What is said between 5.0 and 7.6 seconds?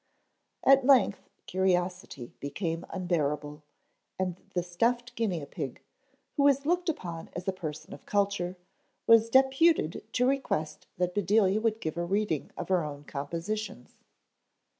guinea pig who was looked upon as a